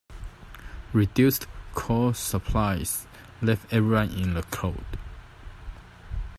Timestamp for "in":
4.09-4.33